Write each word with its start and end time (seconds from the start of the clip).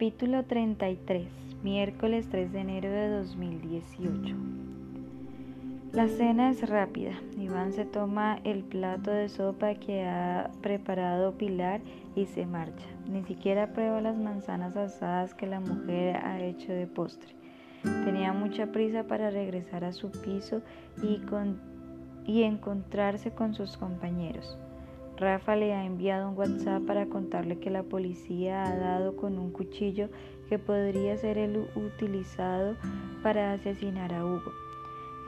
Capítulo 0.00 0.44
33, 0.46 1.28
miércoles 1.62 2.26
3 2.30 2.50
de 2.54 2.60
enero 2.60 2.90
de 2.90 3.10
2018. 3.10 4.34
La 5.92 6.08
cena 6.08 6.48
es 6.48 6.66
rápida. 6.66 7.12
Iván 7.38 7.74
se 7.74 7.84
toma 7.84 8.38
el 8.44 8.64
plato 8.64 9.10
de 9.10 9.28
sopa 9.28 9.74
que 9.74 10.06
ha 10.06 10.50
preparado 10.62 11.36
Pilar 11.36 11.82
y 12.16 12.24
se 12.24 12.46
marcha. 12.46 12.86
Ni 13.10 13.24
siquiera 13.24 13.74
prueba 13.74 14.00
las 14.00 14.16
manzanas 14.16 14.74
asadas 14.74 15.34
que 15.34 15.46
la 15.46 15.60
mujer 15.60 16.16
ha 16.16 16.40
hecho 16.40 16.72
de 16.72 16.86
postre. 16.86 17.34
Tenía 17.82 18.32
mucha 18.32 18.72
prisa 18.72 19.04
para 19.04 19.28
regresar 19.28 19.84
a 19.84 19.92
su 19.92 20.10
piso 20.10 20.62
y, 21.02 21.20
y 22.24 22.44
encontrarse 22.44 23.32
con 23.32 23.52
sus 23.52 23.76
compañeros. 23.76 24.56
Rafa 25.20 25.54
le 25.54 25.74
ha 25.74 25.84
enviado 25.84 26.30
un 26.30 26.38
WhatsApp 26.38 26.82
para 26.86 27.04
contarle 27.04 27.58
que 27.58 27.68
la 27.68 27.82
policía 27.82 28.64
ha 28.64 28.74
dado 28.74 29.16
con 29.16 29.38
un 29.38 29.50
cuchillo 29.50 30.08
que 30.48 30.58
podría 30.58 31.14
ser 31.18 31.36
el 31.36 31.68
utilizado 31.76 32.74
para 33.22 33.52
asesinar 33.52 34.14
a 34.14 34.24
Hugo. 34.24 34.50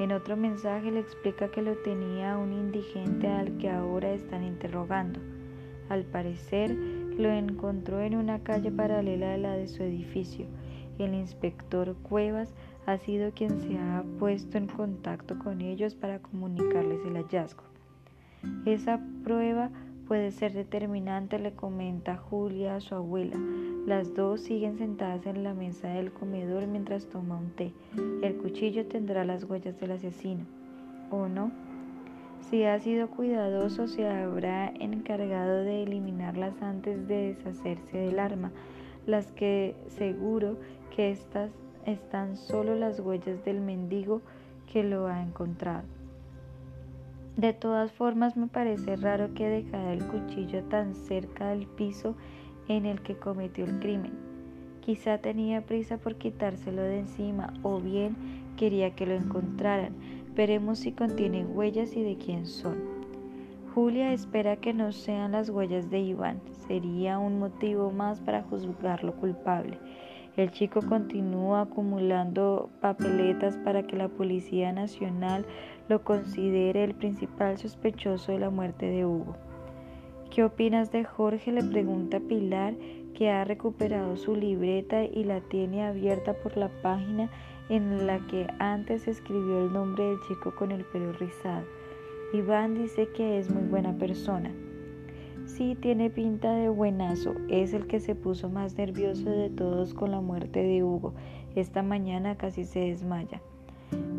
En 0.00 0.12
otro 0.12 0.34
mensaje 0.34 0.90
le 0.90 1.00
explica 1.00 1.50
que 1.50 1.60
lo 1.60 1.76
tenía 1.76 2.38
un 2.38 2.54
indigente 2.54 3.28
al 3.28 3.58
que 3.58 3.68
ahora 3.68 4.10
están 4.14 4.44
interrogando. 4.44 5.20
Al 5.90 6.04
parecer, 6.04 6.70
lo 6.70 7.28
encontró 7.28 8.00
en 8.00 8.16
una 8.16 8.42
calle 8.42 8.70
paralela 8.70 9.34
a 9.34 9.36
la 9.36 9.52
de 9.52 9.68
su 9.68 9.82
edificio. 9.82 10.46
El 10.98 11.12
inspector 11.12 11.94
Cuevas 12.02 12.54
ha 12.86 12.96
sido 12.96 13.32
quien 13.32 13.60
se 13.60 13.76
ha 13.76 14.02
puesto 14.18 14.56
en 14.56 14.68
contacto 14.68 15.38
con 15.38 15.60
ellos 15.60 15.94
para 15.94 16.20
comunicarles 16.20 17.04
el 17.04 17.16
hallazgo. 17.16 17.64
Esa 18.66 19.00
prueba 19.22 19.70
puede 20.06 20.30
ser 20.30 20.52
determinante, 20.52 21.38
le 21.38 21.52
comenta 21.52 22.16
Julia 22.16 22.76
a 22.76 22.80
su 22.80 22.94
abuela. 22.94 23.36
Las 23.86 24.14
dos 24.14 24.42
siguen 24.42 24.78
sentadas 24.78 25.26
en 25.26 25.42
la 25.42 25.54
mesa 25.54 25.88
del 25.88 26.12
comedor 26.12 26.66
mientras 26.66 27.06
toma 27.06 27.38
un 27.38 27.50
té. 27.50 27.72
El 28.22 28.36
cuchillo 28.36 28.86
tendrá 28.86 29.24
las 29.24 29.44
huellas 29.44 29.78
del 29.80 29.92
asesino. 29.92 30.44
¿O 31.10 31.28
no? 31.28 31.50
Si 32.50 32.64
ha 32.64 32.78
sido 32.78 33.08
cuidadoso, 33.08 33.86
se 33.86 34.06
habrá 34.08 34.68
encargado 34.68 35.62
de 35.62 35.84
eliminarlas 35.84 36.60
antes 36.60 37.06
de 37.08 37.34
deshacerse 37.34 37.98
del 37.98 38.18
arma, 38.18 38.52
las 39.06 39.32
que 39.32 39.74
seguro 39.88 40.58
que 40.94 41.10
estas 41.10 41.50
están 41.86 42.36
solo 42.36 42.74
las 42.76 43.00
huellas 43.00 43.44
del 43.44 43.60
mendigo 43.60 44.20
que 44.72 44.82
lo 44.84 45.06
ha 45.06 45.22
encontrado. 45.22 45.84
De 47.36 47.54
todas 47.54 47.90
formas, 47.92 48.36
me 48.36 48.46
parece 48.46 48.96
raro 48.96 49.32
que 49.34 49.48
dejara 49.48 49.94
el 49.94 50.06
cuchillo 50.06 50.62
tan 50.64 50.94
cerca 50.94 51.48
del 51.48 51.66
piso 51.66 52.14
en 52.68 52.84
el 52.84 53.00
que 53.00 53.16
cometió 53.16 53.64
el 53.64 53.78
crimen. 53.78 54.12
Quizá 54.80 55.18
tenía 55.18 55.64
prisa 55.64 55.96
por 55.96 56.16
quitárselo 56.16 56.82
de 56.82 56.98
encima 56.98 57.54
o 57.62 57.80
bien 57.80 58.16
quería 58.56 58.94
que 58.94 59.06
lo 59.06 59.14
encontraran. 59.14 59.94
Veremos 60.34 60.80
si 60.80 60.92
contiene 60.92 61.44
huellas 61.44 61.96
y 61.96 62.02
de 62.02 62.16
quién 62.16 62.46
son. 62.46 62.76
Julia 63.74 64.12
espera 64.12 64.56
que 64.56 64.74
no 64.74 64.92
sean 64.92 65.32
las 65.32 65.48
huellas 65.48 65.88
de 65.88 66.00
Iván. 66.00 66.40
Sería 66.66 67.18
un 67.18 67.38
motivo 67.38 67.90
más 67.90 68.20
para 68.20 68.42
juzgarlo 68.42 69.14
culpable. 69.16 69.78
El 70.36 70.50
chico 70.50 70.80
continúa 70.80 71.62
acumulando 71.62 72.70
papeletas 72.80 73.58
para 73.58 73.86
que 73.86 73.96
la 73.96 74.08
Policía 74.08 74.72
Nacional 74.72 75.46
lo 75.88 76.02
considere 76.02 76.84
el 76.84 76.94
principal 76.94 77.58
sospechoso 77.58 78.32
de 78.32 78.38
la 78.38 78.50
muerte 78.50 78.86
de 78.86 79.04
Hugo. 79.04 79.36
¿Qué 80.30 80.44
opinas 80.44 80.90
de 80.90 81.04
Jorge? 81.04 81.52
le 81.52 81.62
pregunta 81.62 82.20
Pilar, 82.20 82.74
que 83.14 83.30
ha 83.30 83.44
recuperado 83.44 84.16
su 84.16 84.34
libreta 84.34 85.04
y 85.04 85.24
la 85.24 85.40
tiene 85.40 85.84
abierta 85.84 86.32
por 86.34 86.56
la 86.56 86.70
página 86.82 87.30
en 87.68 88.06
la 88.06 88.18
que 88.26 88.46
antes 88.58 89.06
escribió 89.08 89.66
el 89.66 89.72
nombre 89.72 90.04
del 90.04 90.20
chico 90.26 90.54
con 90.54 90.72
el 90.72 90.84
pelo 90.86 91.12
rizado. 91.12 91.64
Iván 92.32 92.74
dice 92.74 93.08
que 93.14 93.38
es 93.38 93.50
muy 93.50 93.64
buena 93.64 93.92
persona. 93.98 94.50
Sí, 95.44 95.76
tiene 95.80 96.08
pinta 96.08 96.54
de 96.54 96.70
buenazo. 96.70 97.34
Es 97.48 97.74
el 97.74 97.86
que 97.86 98.00
se 98.00 98.14
puso 98.14 98.48
más 98.48 98.76
nervioso 98.78 99.28
de 99.28 99.50
todos 99.50 99.92
con 99.92 100.10
la 100.10 100.20
muerte 100.20 100.62
de 100.62 100.82
Hugo. 100.82 101.12
Esta 101.54 101.82
mañana 101.82 102.36
casi 102.36 102.64
se 102.64 102.80
desmaya. 102.80 103.42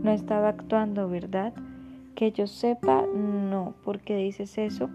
No 0.03 0.11
estaba 0.11 0.49
actuando, 0.49 1.07
¿verdad? 1.09 1.53
Que 2.13 2.33
yo 2.33 2.45
sepa, 2.45 3.05
no. 3.15 3.73
¿Por 3.83 4.01
qué 4.01 4.17
dices 4.17 4.57
eso? 4.57 4.89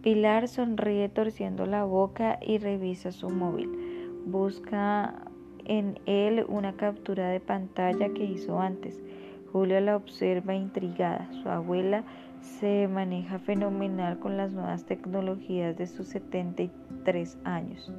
Pilar 0.00 0.46
sonríe 0.46 1.08
torciendo 1.08 1.66
la 1.66 1.82
boca 1.82 2.38
y 2.40 2.58
revisa 2.58 3.10
su 3.10 3.30
móvil. 3.30 3.70
Busca 4.26 5.14
en 5.64 5.98
él 6.06 6.44
una 6.48 6.74
captura 6.74 7.28
de 7.30 7.40
pantalla 7.40 8.08
que 8.10 8.24
hizo 8.24 8.60
antes. 8.60 9.02
Julia 9.54 9.80
la 9.80 9.94
observa 9.94 10.56
intrigada. 10.56 11.28
Su 11.40 11.48
abuela 11.48 12.02
se 12.40 12.88
maneja 12.88 13.38
fenomenal 13.38 14.18
con 14.18 14.36
las 14.36 14.50
nuevas 14.50 14.84
tecnologías 14.84 15.76
de 15.76 15.86
sus 15.86 16.08
73 16.08 17.38
años. 17.44 17.92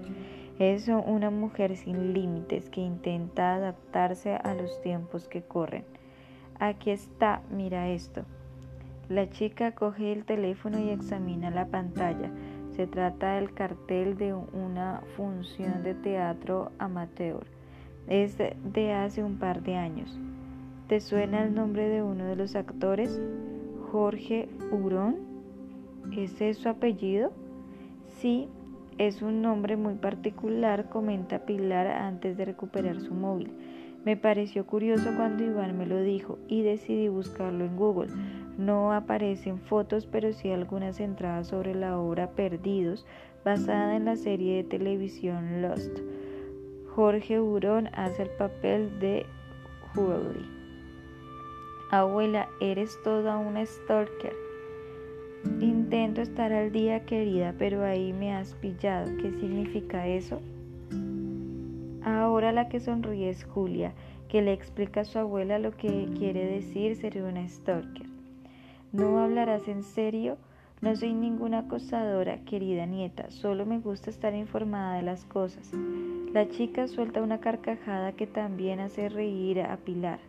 Es 0.60 0.90
una 0.90 1.30
mujer 1.30 1.78
sin 1.78 2.12
límites 2.12 2.70
que 2.70 2.82
intenta 2.82 3.56
adaptarse 3.56 4.36
a 4.36 4.54
los 4.54 4.82
tiempos 4.82 5.30
que 5.30 5.44
corren. 5.44 5.86
Aquí 6.60 6.92
está, 6.92 7.42
mira 7.50 7.88
esto. 7.88 8.26
La 9.08 9.30
chica 9.30 9.72
coge 9.72 10.12
el 10.12 10.26
teléfono 10.26 10.78
y 10.78 10.90
examina 10.90 11.52
la 11.52 11.68
pantalla. 11.68 12.32
Se 12.72 12.86
trata 12.86 13.36
del 13.36 13.54
cartel 13.54 14.18
de 14.18 14.34
una 14.34 15.04
función 15.16 15.84
de 15.84 15.94
teatro 15.94 16.74
amateur. 16.80 17.48
Es 18.10 18.38
de 18.38 18.92
hace 18.92 19.24
un 19.24 19.40
par 19.40 19.64
de 19.64 19.78
años. 19.78 20.20
¿Te 20.88 21.00
suena 21.01 21.44
el 21.44 21.56
nombre 21.56 21.90
de 21.90 22.03
uno 22.03 22.25
de 22.25 22.35
los 22.35 22.56
actores? 22.56 23.19
Jorge 23.91 24.47
Hurón. 24.72 25.16
¿Ese 26.16 26.50
es 26.50 26.59
su 26.59 26.69
apellido? 26.69 27.31
Sí, 28.19 28.47
es 29.00 29.24
un 29.24 29.41
nombre 29.41 29.78
muy 29.78 29.95
particular, 29.95 30.90
comenta 30.90 31.40
Pilar 31.47 31.88
antes 31.88 32.38
de 32.38 32.45
recuperar 32.45 33.01
su 33.01 33.16
móvil. 33.16 33.51
Me 34.06 34.16
pareció 34.16 34.68
curioso 34.68 35.09
cuando 35.18 35.44
Iván 35.44 35.75
me 35.75 35.88
lo 35.88 36.00
dijo 36.03 36.38
y 36.47 36.62
decidí 36.62 37.07
buscarlo 37.07 37.66
en 37.66 37.78
Google. 37.78 38.12
No 38.59 38.94
aparecen 38.94 39.57
fotos, 39.57 40.06
pero 40.06 40.34
sí 40.34 40.51
algunas 40.51 41.00
entradas 41.00 41.47
sobre 41.47 41.74
la 41.74 41.97
obra 41.97 42.29
Perdidos, 42.29 43.07
basada 43.44 43.95
en 43.95 44.06
la 44.06 44.18
serie 44.18 44.57
de 44.57 44.69
televisión 44.69 45.63
Lost. 45.63 45.97
Jorge 46.94 47.40
Hurón 47.41 47.90
hace 47.94 48.22
el 48.22 48.29
papel 48.38 49.00
de 49.00 49.25
Hurley. 49.95 50.55
Abuela, 52.00 52.50
eres 52.59 53.01
toda 53.03 53.38
una 53.38 53.66
stalker. 53.66 54.35
Intento 55.61 56.22
estar 56.22 56.51
al 56.51 56.72
día, 56.72 57.06
querida, 57.06 57.56
pero 57.57 57.83
ahí 57.83 58.11
me 58.11 58.33
has 58.35 58.53
pillado. 58.56 59.16
¿Qué 59.17 59.31
significa 59.31 60.06
eso? 60.06 60.41
Ahora 62.03 62.51
la 62.51 62.67
que 62.67 62.79
sonríe 62.79 63.29
es 63.29 63.45
Julia, 63.45 63.94
que 64.28 64.41
le 64.41 64.51
explica 64.51 65.01
a 65.01 65.06
su 65.06 65.19
abuela 65.19 65.57
lo 65.57 65.72
que 65.72 66.09
quiere 66.17 66.45
decir 66.45 66.95
ser 66.95 67.22
una 67.22 67.47
stalker. 67.47 68.07
¿No 68.91 69.19
hablarás 69.19 69.67
en 69.67 69.81
serio? 69.81 70.38
No 70.81 70.96
soy 70.96 71.13
ninguna 71.13 71.59
acosadora, 71.59 72.40
querida 72.46 72.86
nieta, 72.86 73.31
solo 73.31 73.66
me 73.66 73.80
gusta 73.80 74.09
estar 74.09 74.36
informada 74.36 74.96
de 74.96 75.03
las 75.03 75.25
cosas. 75.25 75.72
La 76.34 76.50
chica 76.50 76.88
suelta 76.88 77.22
una 77.22 77.40
carcajada 77.40 78.12
que 78.12 78.28
también 78.28 78.81
hace 78.81 79.08
reír 79.08 79.62
a 79.62 79.78
Pilar. 79.78 80.19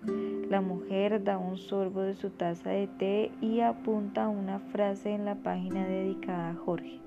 La 0.49 0.61
mujer 0.61 1.25
da 1.25 1.37
un 1.37 1.59
sorbo 1.59 2.03
de 2.03 2.15
su 2.15 2.31
taza 2.31 2.71
de 2.71 2.87
té 2.87 3.33
y 3.41 3.61
apunta 3.61 4.29
una 4.29 4.61
frase 4.61 5.13
en 5.13 5.25
la 5.25 5.35
página 5.35 5.85
dedicada 5.85 6.51
a 6.51 6.55
Jorge. 6.55 7.01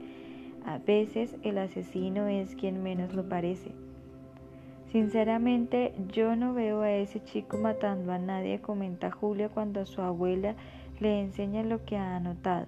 A 0.66 0.78
veces 0.78 1.36
el 1.42 1.58
asesino 1.58 2.28
es 2.28 2.56
quien 2.56 2.84
menos 2.84 3.14
lo 3.14 3.28
parece. 3.30 3.72
Sinceramente, 4.92 5.94
yo 6.12 6.36
no 6.36 6.54
veo 6.54 6.82
a 6.82 6.92
ese 6.92 7.24
chico 7.24 7.58
matando 7.58 8.12
a 8.12 8.18
nadie, 8.18 8.60
comenta 8.60 9.12
Julia 9.12 9.48
cuando 9.48 9.86
su 9.86 10.02
abuela 10.02 10.56
le 11.00 11.22
enseña 11.22 11.64
lo 11.64 11.86
que 11.86 11.96
ha 11.96 12.18
anotado. 12.18 12.68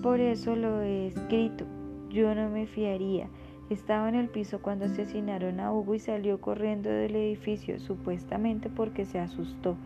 Por 0.00 0.20
eso 0.20 0.56
lo 0.56 0.80
he 0.80 1.08
escrito. 1.08 1.64
Yo 2.08 2.34
no 2.34 2.48
me 2.48 2.66
fiaría. 2.66 3.28
Estaba 3.70 4.08
en 4.08 4.14
el 4.14 4.28
piso 4.28 4.60
cuando 4.60 4.84
asesinaron 4.84 5.60
a 5.60 5.72
Hugo 5.72 5.94
y 5.94 5.98
salió 5.98 6.40
corriendo 6.40 6.90
del 6.90 7.16
edificio, 7.16 7.78
supuestamente 7.80 8.68
porque 8.68 9.04
se 9.04 9.18
asustó. 9.18 9.76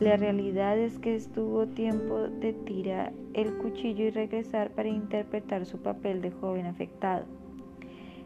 La 0.00 0.16
realidad 0.16 0.78
es 0.78 0.98
que 0.98 1.16
estuvo 1.16 1.66
tiempo 1.66 2.20
de 2.20 2.52
tirar 2.52 3.12
el 3.34 3.52
cuchillo 3.58 4.04
y 4.04 4.10
regresar 4.10 4.70
para 4.70 4.88
interpretar 4.88 5.66
su 5.66 5.78
papel 5.78 6.20
de 6.20 6.30
joven 6.30 6.66
afectado. 6.66 7.26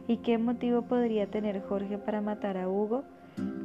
¿Y 0.07 0.19
qué 0.19 0.37
motivo 0.37 0.83
podría 0.83 1.31
tener 1.31 1.63
Jorge 1.63 1.97
para 1.97 2.21
matar 2.21 2.59
a 2.59 2.69
Hugo? 2.69 3.05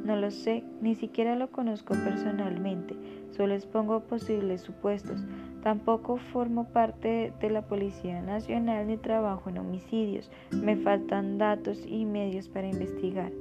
No 0.04 0.16
lo 0.16 0.30
sé, 0.30 0.64
ni 0.80 0.94
siquiera 0.94 1.36
lo 1.36 1.50
conozco 1.50 1.94
personalmente, 2.02 2.94
solo 3.30 3.54
expongo 3.54 4.00
posibles 4.00 4.62
supuestos. 4.62 5.20
Tampoco 5.62 6.18
formo 6.32 6.68
parte 6.72 7.32
de 7.40 7.50
la 7.50 7.62
Policía 7.62 8.22
Nacional 8.22 8.86
ni 8.86 8.96
trabajo 8.96 9.50
en 9.50 9.58
homicidios. 9.58 10.30
Me 10.52 10.76
faltan 10.76 11.38
datos 11.38 11.84
y 11.86 12.04
medios 12.04 12.48
para 12.48 12.68
investigar. 12.68 13.32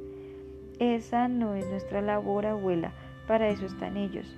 Esa 0.79 1.27
no 1.27 1.55
es 1.55 1.67
nuestra 1.69 2.01
labor, 2.01 2.45
abuela. 2.45 2.91
Para 3.27 3.49
eso 3.49 3.65
están 3.65 3.97
ellos. 3.97 4.35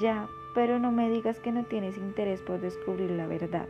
Ya, 0.00 0.26
pero 0.54 0.78
no 0.78 0.92
me 0.92 1.10
digas 1.10 1.38
que 1.40 1.52
no 1.52 1.64
tienes 1.64 1.96
interés 1.96 2.40
por 2.42 2.60
descubrir 2.60 3.10
la 3.10 3.26
verdad. 3.26 3.66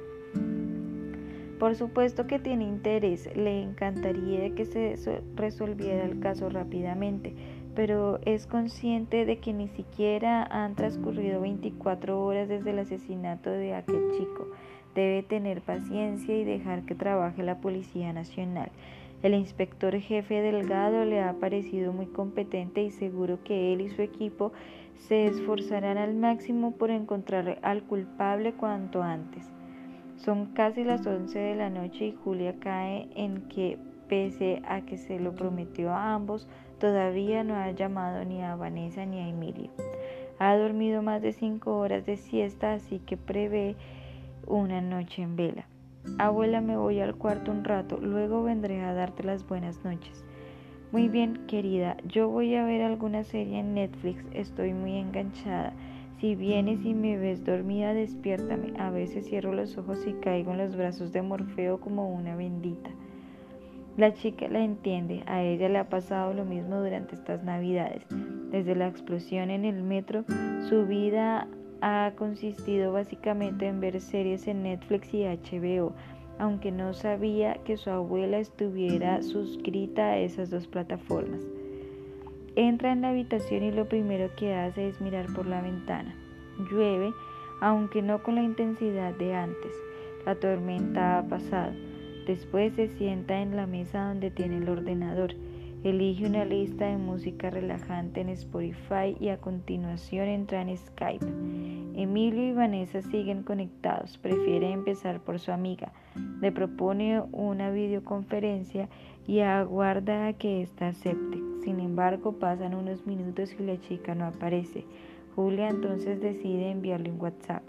Por 1.59 1.77
supuesto 1.77 2.27
que 2.27 2.41
tiene 2.41 2.65
interés, 2.65 3.31
le 3.37 3.63
encantaría 3.63 4.53
que 4.55 4.65
se 4.65 4.97
resolviera 5.37 6.05
el 6.05 6.19
caso 6.19 6.49
rápidamente, 6.49 7.37
pero 7.75 8.21
es 8.25 8.47
consciente 8.47 9.25
de 9.25 9.39
que 9.39 9.53
ni 9.53 9.69
siquiera 9.69 10.45
han 10.45 10.75
transcurrido 10.75 11.41
24 11.41 12.23
horas 12.23 12.49
desde 12.49 12.71
el 12.71 12.81
asesinato 12.81 13.51
de 13.51 13.75
aquel 13.75 14.13
chico. 14.13 14.49
Debe 14.95 15.23
tener 15.23 15.63
paciencia 15.63 16.37
y 16.37 16.45
dejar 16.45 16.83
que 16.85 16.95
trabaje 16.95 17.43
la 17.43 17.61
Policía 17.61 18.13
Nacional. 18.13 18.71
El 19.23 19.35
inspector 19.35 19.99
jefe 20.01 20.43
Delgado 20.43 21.05
le 21.05 21.21
ha 21.21 21.35
parecido 21.35 21.93
muy 21.93 22.07
competente 22.07 22.83
y 22.83 22.91
seguro 22.91 23.39
que 23.45 23.73
él 23.73 23.81
y 23.81 23.89
su 23.89 24.03
equipo 24.03 24.53
se 24.97 25.27
esforzarán 25.27 25.97
al 25.97 26.15
máximo 26.15 26.73
por 26.73 26.91
encontrar 26.91 27.59
al 27.63 27.85
culpable 27.85 28.53
cuanto 28.55 29.03
antes. 29.03 29.49
Son 30.17 30.47
casi 30.47 30.85
las 30.85 31.07
11 31.07 31.39
de 31.39 31.55
la 31.55 31.71
noche 31.71 32.07
y 32.07 32.13
Julia 32.13 32.57
cae 32.61 33.09
en 33.15 33.43
que, 33.49 33.79
pese 34.09 34.61
a 34.67 34.83
que 34.83 34.99
se 34.99 35.19
lo 35.19 35.35
prometió 35.35 35.91
a 35.93 36.15
ambos, 36.15 36.49
todavía 36.83 37.45
no 37.45 37.55
ha 37.55 37.71
llamado 37.71 38.25
ni 38.25 38.43
a 38.43 38.57
Vanessa 38.57 39.07
ni 39.07 39.21
a 39.21 39.29
Emilio. 39.29 39.71
Ha 40.41 40.57
dormido 40.57 41.01
más 41.01 41.23
de 41.23 41.33
cinco 41.33 41.79
horas 41.79 42.05
de 42.07 42.17
siesta, 42.17 42.73
así 42.73 42.99
que 42.99 43.17
prevé 43.17 43.77
una 44.49 44.81
noche 44.81 45.23
en 45.23 45.37
vela. 45.37 45.65
Abuela, 46.19 46.61
me 46.61 46.77
voy 46.77 46.99
al 46.99 47.15
cuarto 47.15 47.53
un 47.53 47.63
rato, 47.63 47.99
luego 47.99 48.43
vendré 48.43 48.83
a 48.83 48.95
darte 48.95 49.23
las 49.23 49.47
buenas 49.47 49.85
noches. 49.85 50.25
Muy 50.91 51.09
bien, 51.09 51.47
querida, 51.47 51.99
yo 52.05 52.29
voy 52.29 52.57
a 52.57 52.65
ver 52.65 52.83
alguna 52.83 53.23
serie 53.23 53.61
en 53.61 53.75
Netflix, 53.75 54.25
estoy 54.33 54.75
muy 54.75 54.97
enganchada. 54.97 55.75
Si 56.19 56.35
vienes 56.35 56.85
y 56.85 56.95
me 56.95 57.17
ves 57.17 57.45
dormida, 57.45 57.95
despiértame. 57.95 58.73
A 58.81 58.91
veces 58.91 59.29
cierro 59.29 59.53
los 59.53 59.79
ojos 59.79 60.05
y 60.05 60.15
caigo 60.15 60.51
en 60.51 60.59
los 60.59 60.75
brazos 60.75 61.13
de 61.13 61.23
Morfeo 61.23 61.79
como 61.79 62.13
una 62.13 62.35
bendita. 62.35 62.91
La 63.97 64.15
chica 64.15 64.49
la 64.49 64.65
entiende, 64.65 65.23
a 65.27 65.43
ella 65.43 65.69
le 65.69 65.79
ha 65.79 65.89
pasado 65.91 66.33
lo 66.33 66.47
mismo 66.47 66.81
durante 66.81 67.15
estas 67.15 67.45
navidades. 67.45 68.07
Desde 68.51 68.75
la 68.75 68.89
explosión 68.89 69.51
en 69.51 69.67
el 69.67 69.83
metro, 69.83 70.25
su 70.69 70.87
vida 70.87 71.47
ha 71.83 72.13
consistido 72.17 72.93
básicamente 72.93 73.67
en 73.67 73.81
ver 73.81 74.01
series 74.01 74.47
en 74.47 74.63
Netflix 74.63 75.13
y 75.13 75.25
HBO, 75.25 75.93
aunque 76.39 76.73
no 76.73 76.95
sabía 76.95 77.55
que 77.65 77.77
su 77.77 77.91
abuela 77.91 78.39
estuviera 78.39 79.21
suscrita 79.21 80.07
a 80.07 80.19
esas 80.19 80.49
dos 80.49 80.67
plataformas. 80.67 81.43
Entra 82.57 82.93
en 82.93 83.03
la 83.03 83.11
habitación 83.11 83.63
y 83.63 83.73
lo 83.73 83.89
primero 83.89 84.31
que 84.37 84.55
hace 84.55 84.89
es 84.89 85.01
mirar 85.03 85.27
por 85.35 85.47
la 85.47 85.61
ventana. 85.61 86.15
Llueve, 86.71 87.13
aunque 87.61 88.01
no 88.01 88.23
con 88.23 88.37
la 88.37 88.43
intensidad 88.43 89.13
de 89.15 89.35
antes. 89.35 89.73
La 90.25 90.35
tormenta 90.35 91.19
ha 91.19 91.23
pasado. 91.29 91.73
Después 92.27 92.75
se 92.75 92.89
sienta 92.89 93.41
en 93.41 93.57
la 93.57 93.67
mesa 93.67 94.09
donde 94.09 94.31
tiene 94.31 94.59
el 94.59 94.69
ordenador. 94.69 95.35
Elige 95.83 96.27
una 96.27 96.45
lista 96.45 96.87
de 96.87 96.97
música 96.97 97.51
relajante 97.51 98.21
en 98.21 98.29
Spotify 98.29 99.17
y 99.19 99.31
a 99.31 99.39
continuación 99.39 100.29
entra 100.29 100.63
en 100.63 100.77
Skype. 100.77 101.27
Emilio 101.97 102.45
y 102.45 102.53
Vanessa 102.53 103.03
siguen 103.03 103.43
conectados. 103.43 104.17
Prefiere 104.19 104.71
empezar 104.71 105.19
por 105.21 105.41
su 105.41 105.51
amiga. 105.51 105.93
Le 106.41 106.53
propone 106.53 107.21
una 107.33 107.71
videoconferencia 107.73 108.89
y 109.27 109.41
aguarda 109.41 110.29
a 110.29 110.33
que 110.35 110.63
ésta 110.63 110.87
acepte. 110.89 111.39
Sin 111.65 111.81
embargo, 111.81 112.39
pasan 112.39 112.75
unos 112.75 113.05
minutos 113.05 113.53
y 113.59 113.65
la 113.65 113.81
chica 113.81 114.15
no 114.15 114.27
aparece. 114.27 114.85
Julia 115.35 115.69
entonces 115.69 116.21
decide 116.21 116.71
enviarle 116.71 117.11
un 117.11 117.21
WhatsApp. 117.21 117.63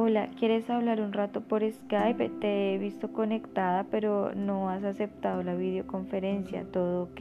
Hola, 0.00 0.28
¿quieres 0.38 0.70
hablar 0.70 1.00
un 1.00 1.12
rato 1.12 1.40
por 1.40 1.68
Skype? 1.68 2.28
Te 2.40 2.72
he 2.72 2.78
visto 2.78 3.12
conectada, 3.12 3.82
pero 3.90 4.32
no 4.32 4.70
has 4.70 4.84
aceptado 4.84 5.42
la 5.42 5.56
videoconferencia. 5.56 6.62
¿Todo 6.70 7.02
ok? 7.02 7.20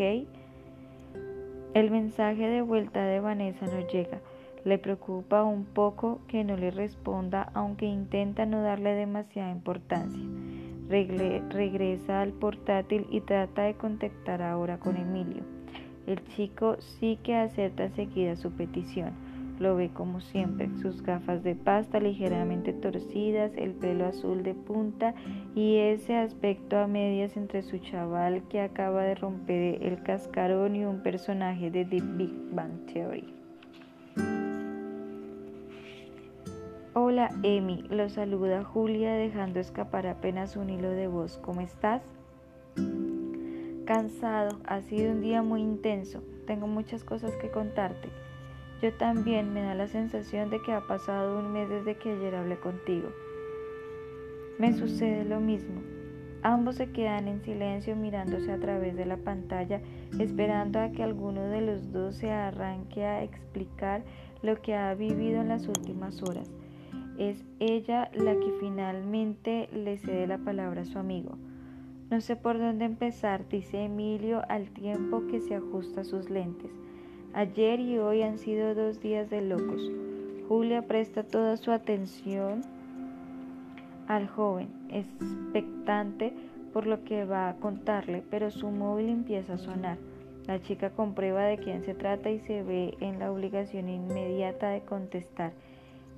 El 1.73 1.89
mensaje 1.89 2.47
de 2.47 2.61
vuelta 2.61 3.03
de 3.03 3.19
Vanessa 3.19 3.65
no 3.65 3.87
llega. 3.87 4.19
Le 4.63 4.77
preocupa 4.77 5.43
un 5.43 5.65
poco 5.65 6.21
que 6.27 6.43
no 6.43 6.55
le 6.55 6.69
responda, 6.69 7.49
aunque 7.55 7.87
intenta 7.87 8.45
no 8.45 8.61
darle 8.61 8.93
demasiada 8.93 9.49
importancia 9.49 10.21
regresa 10.87 12.21
al 12.21 12.31
portátil 12.33 13.07
y 13.09 13.21
trata 13.21 13.63
de 13.63 13.73
contactar 13.73 14.43
ahora 14.43 14.77
con 14.77 14.97
Emilio. 14.97 15.41
El 16.05 16.23
chico 16.27 16.77
sí 16.79 17.17
que 17.23 17.35
acepta 17.35 17.85
enseguida 17.85 18.35
su 18.35 18.51
petición. 18.51 19.26
Lo 19.59 19.75
ve 19.75 19.89
como 19.89 20.21
siempre, 20.21 20.69
sus 20.81 21.01
gafas 21.01 21.43
de 21.43 21.55
pasta 21.55 21.99
ligeramente 21.99 22.73
torcidas, 22.73 23.51
el 23.57 23.71
pelo 23.71 24.05
azul 24.05 24.43
de 24.43 24.53
punta 24.53 25.15
y 25.55 25.77
ese 25.77 26.15
aspecto 26.15 26.77
a 26.77 26.85
medias 26.85 27.35
entre 27.37 27.63
su 27.63 27.79
chaval 27.79 28.43
que 28.49 28.61
acaba 28.61 29.03
de 29.03 29.15
romper 29.15 29.81
el 29.81 30.03
cascarón 30.03 30.75
y 30.75 30.85
un 30.85 31.01
personaje 31.01 31.71
de 31.71 31.85
The 31.85 32.01
Big 32.01 32.33
Bang 32.51 32.85
Theory. 32.93 33.33
Hola, 36.93 37.29
Emi, 37.43 37.83
lo 37.89 38.09
saluda 38.09 38.63
Julia 38.63 39.13
dejando 39.13 39.59
escapar 39.59 40.07
apenas 40.07 40.55
un 40.55 40.69
hilo 40.69 40.89
de 40.89 41.07
voz. 41.07 41.37
¿Cómo 41.39 41.61
estás? 41.61 42.03
Cansado, 43.85 44.59
ha 44.65 44.81
sido 44.81 45.11
un 45.11 45.21
día 45.21 45.41
muy 45.41 45.61
intenso. 45.61 46.21
Tengo 46.45 46.67
muchas 46.67 47.03
cosas 47.03 47.31
que 47.35 47.49
contarte. 47.49 48.09
Yo 48.81 48.93
también 48.93 49.53
me 49.53 49.61
da 49.61 49.73
la 49.73 49.87
sensación 49.87 50.49
de 50.49 50.61
que 50.61 50.71
ha 50.71 50.81
pasado 50.81 51.39
un 51.39 51.51
mes 51.51 51.67
desde 51.67 51.97
que 51.97 52.11
ayer 52.11 52.35
hablé 52.35 52.57
contigo. 52.57 53.09
Me 54.59 54.73
sucede 54.73 55.25
lo 55.25 55.39
mismo. 55.39 55.81
Ambos 56.43 56.75
se 56.75 56.91
quedan 56.91 57.27
en 57.27 57.41
silencio 57.41 57.95
mirándose 57.95 58.51
a 58.51 58.59
través 58.59 58.95
de 58.95 59.05
la 59.05 59.17
pantalla, 59.17 59.81
esperando 60.19 60.79
a 60.79 60.91
que 60.91 61.03
alguno 61.03 61.41
de 61.47 61.61
los 61.61 61.91
dos 61.91 62.15
se 62.15 62.31
arranque 62.31 63.03
a 63.03 63.23
explicar 63.23 64.03
lo 64.43 64.61
que 64.61 64.75
ha 64.75 64.93
vivido 64.93 65.41
en 65.41 65.49
las 65.49 65.67
últimas 65.67 66.21
horas. 66.21 66.51
Es 67.17 67.43
ella 67.59 68.11
la 68.13 68.33
que 68.35 68.51
finalmente 68.59 69.69
le 69.73 69.97
cede 69.97 70.27
la 70.27 70.37
palabra 70.37 70.81
a 70.81 70.85
su 70.85 70.99
amigo. 70.99 71.37
No 72.11 72.21
sé 72.21 72.35
por 72.35 72.59
dónde 72.59 72.85
empezar, 72.85 73.49
dice 73.49 73.83
Emilio 73.83 74.43
al 74.47 74.69
tiempo 74.69 75.25
que 75.27 75.41
se 75.41 75.55
ajusta 75.55 76.03
sus 76.03 76.29
lentes. 76.29 76.71
Ayer 77.37 77.79
y 77.79 77.99
hoy 77.99 78.23
han 78.23 78.39
sido 78.39 78.73
dos 78.73 78.99
días 78.99 79.29
de 79.29 79.43
locos. 79.43 79.79
Julia 80.47 80.81
presta 80.87 81.21
toda 81.21 81.55
su 81.57 81.71
atención 81.71 82.61
al 84.07 84.27
joven, 84.27 84.69
expectante 84.89 86.33
por 86.73 86.87
lo 86.87 87.03
que 87.03 87.25
va 87.25 87.49
a 87.49 87.55
contarle, 87.57 88.23
pero 88.31 88.49
su 88.49 88.71
móvil 88.71 89.09
empieza 89.09 89.53
a 89.53 89.57
sonar. 89.59 89.99
La 90.47 90.59
chica 90.63 90.89
comprueba 90.89 91.43
de 91.43 91.59
quién 91.59 91.83
se 91.83 91.93
trata 91.93 92.31
y 92.31 92.39
se 92.39 92.63
ve 92.63 92.97
en 93.01 93.19
la 93.19 93.31
obligación 93.31 93.87
inmediata 93.87 94.69
de 94.69 94.81
contestar. 94.81 95.51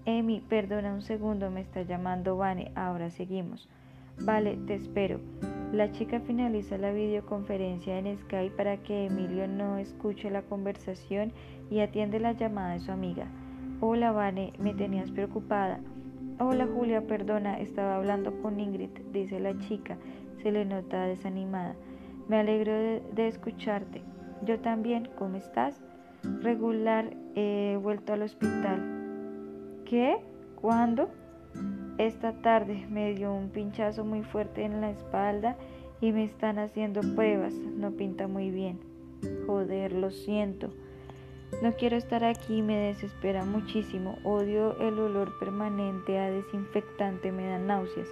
Emi, 0.05 0.39
perdona 0.39 0.93
un 0.93 1.01
segundo, 1.01 1.51
me 1.51 1.59
está 1.59 1.81
llamando 1.81 2.37
Vane, 2.37 2.71
ahora 2.75 3.09
seguimos. 3.09 3.67
Vale, 4.21 4.57
te 4.67 4.75
espero. 4.75 5.19
La 5.71 5.91
chica 5.91 6.19
finaliza 6.19 6.79
la 6.79 6.91
videoconferencia 6.91 7.99
en 7.99 8.17
Skype 8.17 8.55
para 8.55 8.77
que 8.77 9.05
Emilio 9.05 9.47
no 9.47 9.77
escuche 9.77 10.31
la 10.31 10.41
conversación 10.41 11.31
y 11.69 11.81
atiende 11.81 12.19
la 12.19 12.31
llamada 12.31 12.73
de 12.73 12.79
su 12.79 12.91
amiga. 12.91 13.27
Hola, 13.79 14.11
Vane, 14.11 14.53
me 14.57 14.73
tenías 14.73 15.11
preocupada. 15.11 15.79
Hola, 16.39 16.65
Julia, 16.65 17.05
perdona, 17.05 17.59
estaba 17.59 17.97
hablando 17.97 18.41
con 18.41 18.59
Ingrid, 18.59 18.89
dice 19.13 19.39
la 19.39 19.55
chica. 19.59 19.97
Se 20.41 20.51
le 20.51 20.65
nota 20.65 21.05
desanimada. 21.05 21.75
Me 22.27 22.39
alegro 22.39 22.73
de, 22.73 23.03
de 23.13 23.27
escucharte. 23.27 24.01
Yo 24.45 24.59
también, 24.61 25.07
¿cómo 25.19 25.37
estás? 25.37 25.83
Regular, 26.41 27.15
he 27.35 27.77
vuelto 27.79 28.13
al 28.13 28.23
hospital. 28.23 29.83
¿Qué? 29.85 30.17
¿Cuándo? 30.55 31.11
Esta 31.99 32.31
tarde 32.31 32.87
me 32.89 33.13
dio 33.13 33.33
un 33.33 33.49
pinchazo 33.49 34.05
muy 34.05 34.23
fuerte 34.23 34.63
en 34.63 34.79
la 34.79 34.89
espalda 34.89 35.57
y 35.99 36.13
me 36.13 36.23
están 36.23 36.57
haciendo 36.57 37.01
pruebas. 37.01 37.53
No 37.53 37.91
pinta 37.91 38.29
muy 38.29 38.51
bien. 38.51 38.79
Joder, 39.45 39.91
lo 39.91 40.09
siento. 40.09 40.69
No 41.61 41.73
quiero 41.73 41.97
estar 41.97 42.23
aquí, 42.23 42.61
me 42.61 42.77
desespera 42.77 43.43
muchísimo. 43.43 44.17
Odio 44.23 44.79
el 44.79 44.97
olor 44.97 45.37
permanente 45.39 46.17
a 46.17 46.31
desinfectante, 46.31 47.33
me 47.33 47.47
da 47.47 47.59
náuseas. 47.59 48.07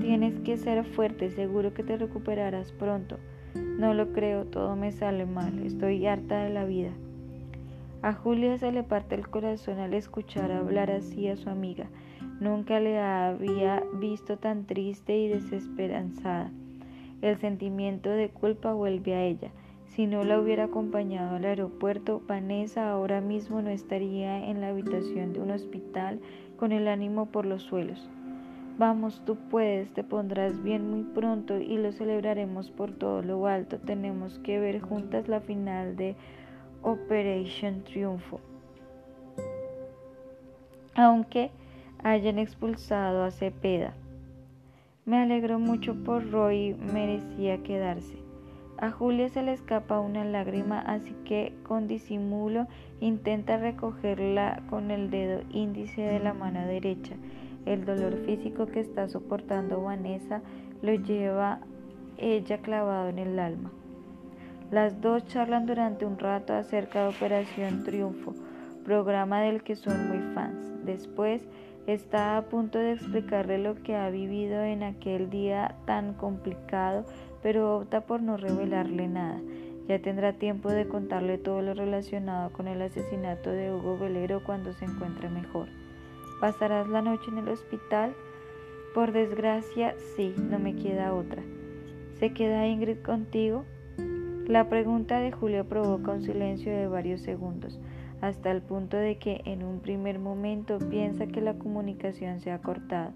Tienes 0.00 0.38
que 0.38 0.56
ser 0.56 0.84
fuerte, 0.84 1.28
seguro 1.30 1.74
que 1.74 1.82
te 1.82 1.96
recuperarás 1.96 2.70
pronto. 2.70 3.18
No 3.56 3.94
lo 3.94 4.12
creo, 4.12 4.44
todo 4.44 4.76
me 4.76 4.92
sale 4.92 5.26
mal. 5.26 5.58
Estoy 5.66 6.06
harta 6.06 6.44
de 6.44 6.50
la 6.50 6.64
vida. 6.64 6.92
A 8.02 8.12
Julia 8.12 8.58
se 8.58 8.70
le 8.70 8.84
parte 8.84 9.16
el 9.16 9.28
corazón 9.28 9.80
al 9.80 9.92
escuchar 9.92 10.52
hablar 10.52 10.92
así 10.92 11.26
a 11.26 11.36
su 11.36 11.50
amiga. 11.50 11.88
Nunca 12.42 12.80
le 12.80 12.98
había 12.98 13.84
visto 14.00 14.36
tan 14.36 14.66
triste 14.66 15.16
y 15.16 15.28
desesperanzada. 15.28 16.50
El 17.20 17.38
sentimiento 17.38 18.10
de 18.10 18.30
culpa 18.30 18.72
vuelve 18.72 19.14
a 19.14 19.22
ella. 19.22 19.52
Si 19.84 20.08
no 20.08 20.24
la 20.24 20.40
hubiera 20.40 20.64
acompañado 20.64 21.36
al 21.36 21.44
aeropuerto, 21.44 22.20
Vanessa 22.26 22.90
ahora 22.90 23.20
mismo 23.20 23.62
no 23.62 23.70
estaría 23.70 24.44
en 24.50 24.60
la 24.60 24.70
habitación 24.70 25.32
de 25.32 25.38
un 25.38 25.52
hospital 25.52 26.18
con 26.56 26.72
el 26.72 26.88
ánimo 26.88 27.26
por 27.26 27.46
los 27.46 27.62
suelos. 27.62 28.10
Vamos, 28.76 29.22
tú 29.24 29.36
puedes, 29.48 29.92
te 29.92 30.02
pondrás 30.02 30.60
bien 30.64 30.90
muy 30.90 31.04
pronto 31.04 31.60
y 31.60 31.78
lo 31.78 31.92
celebraremos 31.92 32.72
por 32.72 32.90
todo 32.90 33.22
lo 33.22 33.46
alto. 33.46 33.78
Tenemos 33.78 34.40
que 34.40 34.58
ver 34.58 34.80
juntas 34.80 35.28
la 35.28 35.40
final 35.40 35.94
de 35.94 36.16
Operation 36.82 37.84
Triunfo. 37.84 38.40
Aunque 40.96 41.52
hayan 42.02 42.38
expulsado 42.38 43.24
a 43.24 43.30
Cepeda. 43.30 43.94
Me 45.04 45.18
alegro 45.18 45.58
mucho 45.58 45.94
por 46.04 46.30
Roy, 46.30 46.74
merecía 46.74 47.62
quedarse. 47.62 48.16
A 48.78 48.90
Julia 48.90 49.28
se 49.28 49.42
le 49.42 49.52
escapa 49.52 50.00
una 50.00 50.24
lágrima, 50.24 50.80
así 50.80 51.14
que 51.24 51.54
con 51.62 51.86
disimulo 51.86 52.66
intenta 53.00 53.56
recogerla 53.56 54.62
con 54.68 54.90
el 54.90 55.10
dedo 55.10 55.42
índice 55.50 56.02
de 56.02 56.18
la 56.18 56.34
mano 56.34 56.66
derecha. 56.66 57.14
El 57.64 57.84
dolor 57.84 58.16
físico 58.26 58.66
que 58.66 58.80
está 58.80 59.08
soportando 59.08 59.82
Vanessa 59.82 60.42
lo 60.82 60.94
lleva 60.94 61.60
ella 62.18 62.58
clavado 62.58 63.08
en 63.08 63.18
el 63.20 63.38
alma. 63.38 63.70
Las 64.72 65.00
dos 65.00 65.26
charlan 65.26 65.66
durante 65.66 66.04
un 66.04 66.18
rato 66.18 66.54
acerca 66.54 67.02
de 67.02 67.08
Operación 67.08 67.84
Triunfo, 67.84 68.34
programa 68.84 69.42
del 69.42 69.62
que 69.62 69.76
son 69.76 70.08
muy 70.08 70.34
fans. 70.34 70.72
Después, 70.84 71.46
Está 71.86 72.36
a 72.36 72.42
punto 72.42 72.78
de 72.78 72.92
explicarle 72.92 73.58
lo 73.58 73.74
que 73.82 73.96
ha 73.96 74.08
vivido 74.08 74.62
en 74.62 74.84
aquel 74.84 75.30
día 75.30 75.74
tan 75.84 76.14
complicado, 76.14 77.04
pero 77.42 77.78
opta 77.78 78.02
por 78.02 78.22
no 78.22 78.36
revelarle 78.36 79.08
nada. 79.08 79.40
Ya 79.88 80.00
tendrá 80.00 80.34
tiempo 80.34 80.70
de 80.70 80.86
contarle 80.86 81.38
todo 81.38 81.60
lo 81.60 81.74
relacionado 81.74 82.52
con 82.52 82.68
el 82.68 82.80
asesinato 82.82 83.50
de 83.50 83.74
Hugo 83.74 83.98
Velero 83.98 84.44
cuando 84.44 84.72
se 84.74 84.84
encuentre 84.84 85.28
mejor. 85.28 85.66
¿Pasarás 86.40 86.88
la 86.88 87.02
noche 87.02 87.30
en 87.32 87.38
el 87.38 87.48
hospital? 87.48 88.14
Por 88.94 89.10
desgracia, 89.10 89.96
sí, 90.14 90.36
no 90.38 90.60
me 90.60 90.76
queda 90.76 91.12
otra. 91.12 91.42
¿Se 92.20 92.32
queda 92.32 92.68
Ingrid 92.68 92.98
contigo? 92.98 93.64
La 94.46 94.68
pregunta 94.68 95.18
de 95.18 95.32
Julio 95.32 95.64
provoca 95.64 96.12
un 96.12 96.22
silencio 96.22 96.70
de 96.70 96.86
varios 96.86 97.22
segundos 97.22 97.80
hasta 98.22 98.52
el 98.52 98.62
punto 98.62 98.96
de 98.96 99.18
que 99.18 99.42
en 99.44 99.64
un 99.64 99.80
primer 99.80 100.18
momento 100.18 100.78
piensa 100.78 101.26
que 101.26 101.40
la 101.40 101.54
comunicación 101.54 102.40
se 102.40 102.52
ha 102.52 102.62
cortado. 102.62 103.12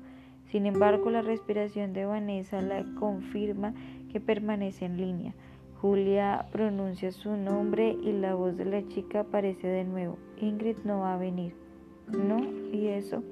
Sin 0.47 0.67
embargo, 0.67 1.11
la 1.11 1.23
respiración 1.23 1.93
de 1.93 2.05
Vanessa 2.05 2.61
la 2.61 2.85
confirma 2.99 3.73
que 4.13 4.21
permanece 4.21 4.85
en 4.85 4.97
línea. 4.97 5.33
Julia 5.81 6.47
pronuncia 6.51 7.13
su 7.13 7.37
nombre 7.37 7.97
y 8.03 8.13
la 8.13 8.35
voz 8.35 8.57
de 8.57 8.65
la 8.65 8.87
chica 8.89 9.21
aparece 9.21 9.69
de 9.69 9.85
nuevo. 9.85 10.19
Ingrid 10.41 10.79
no 10.85 11.01
va 11.01 11.15
a 11.15 11.19
venir. 11.19 11.55
¿No? 12.09 12.39
¿Y 12.73 12.89
eso? 12.89 13.23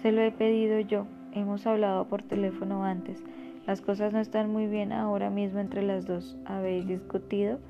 Se 0.00 0.10
lo 0.10 0.22
he 0.22 0.32
pedido 0.32 0.80
yo. 0.80 1.06
Hemos 1.32 1.66
hablado 1.68 2.08
por 2.08 2.22
teléfono 2.22 2.84
antes. 2.84 3.22
Las 3.66 3.80
cosas 3.80 4.12
no 4.12 4.18
están 4.18 4.50
muy 4.50 4.66
bien 4.66 4.92
ahora 4.92 5.30
mismo 5.30 5.60
entre 5.60 5.82
las 5.82 6.04
dos. 6.04 6.36
¿Habéis 6.46 6.86
discutido? 6.88 7.60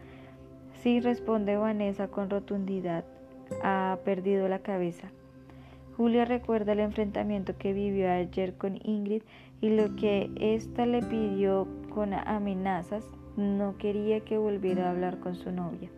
Sí, 0.82 0.98
responde 0.98 1.56
Vanessa 1.56 2.08
con 2.08 2.28
rotundidad. 2.28 3.04
Ha 3.62 3.98
perdido 4.04 4.48
la 4.48 4.58
cabeza. 4.58 5.12
Julia 5.96 6.24
recuerda 6.24 6.72
el 6.72 6.80
enfrentamiento 6.80 7.56
que 7.56 7.72
vivió 7.72 8.10
ayer 8.10 8.54
con 8.54 8.80
Ingrid 8.82 9.22
y 9.60 9.70
lo 9.70 9.94
que 9.94 10.28
ésta 10.40 10.84
le 10.84 11.00
pidió 11.02 11.68
con 11.94 12.14
amenazas. 12.14 13.04
No 13.36 13.78
quería 13.78 14.20
que 14.20 14.38
volviera 14.38 14.88
a 14.88 14.90
hablar 14.90 15.20
con 15.20 15.36
su 15.36 15.52
novia. 15.52 15.88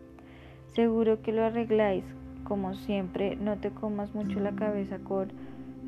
Seguro 0.67 1.23
que 1.23 1.31
lo 1.31 1.43
arregláis. 1.43 2.05
Como 2.43 2.75
siempre, 2.75 3.37
no 3.37 3.57
te 3.57 3.71
comas 3.71 4.13
mucho 4.13 4.39
la 4.39 4.51
cabeza 4.51 4.99
con... 4.99 5.31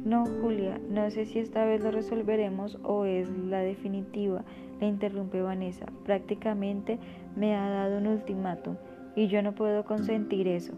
No, 0.07 0.25
Julia, 0.25 0.79
no 0.89 1.11
sé 1.11 1.25
si 1.25 1.39
esta 1.39 1.65
vez 1.65 1.83
lo 1.83 1.91
resolveremos 1.91 2.79
o 2.81 3.03
es 3.03 3.29
la 3.29 3.59
definitiva, 3.59 4.45
le 4.79 4.87
interrumpe 4.87 5.41
Vanessa. 5.41 5.85
Prácticamente 6.05 6.97
me 7.35 7.57
ha 7.57 7.69
dado 7.69 7.97
un 7.97 8.07
ultimátum 8.07 8.77
y 9.17 9.27
yo 9.27 9.41
no 9.41 9.53
puedo 9.53 9.83
consentir 9.83 10.47
eso. 10.47 10.71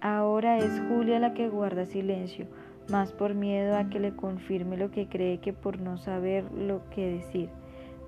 Ahora 0.00 0.58
es 0.58 0.82
Julia 0.88 1.20
la 1.20 1.32
que 1.32 1.48
guarda 1.48 1.86
silencio, 1.86 2.46
más 2.90 3.12
por 3.12 3.34
miedo 3.34 3.76
a 3.76 3.88
que 3.88 4.00
le 4.00 4.16
confirme 4.16 4.76
lo 4.76 4.90
que 4.90 5.06
cree 5.06 5.38
que 5.38 5.52
por 5.52 5.78
no 5.78 5.96
saber 5.96 6.50
lo 6.50 6.80
que 6.90 7.06
decir. 7.06 7.50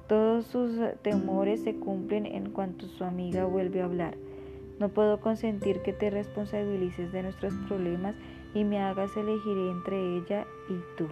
Todos 0.09 0.47
sus 0.47 0.77
temores 1.03 1.63
se 1.63 1.77
cumplen 1.77 2.27
en 2.27 2.51
cuanto 2.51 2.89
su 2.89 3.05
amiga 3.05 3.45
vuelve 3.45 3.81
a 3.81 3.85
hablar. 3.85 4.17
No 4.81 4.89
puedo 4.89 5.21
consentir 5.21 5.83
que 5.83 5.93
te 5.93 6.11
responsabilices 6.11 7.13
de 7.13 7.23
nuestros 7.23 7.55
problemas 7.69 8.17
y 8.53 8.65
me 8.65 8.81
hagas 8.83 9.17
elegir 9.17 9.59
entre 9.59 10.17
ella 10.17 10.49
y 10.67 10.85
tú. 10.95 11.09